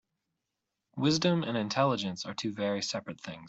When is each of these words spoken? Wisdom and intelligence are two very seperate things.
Wisdom 0.95 1.43
and 1.43 1.55
intelligence 1.55 2.25
are 2.25 2.33
two 2.33 2.51
very 2.51 2.81
seperate 2.81 3.21
things. 3.21 3.39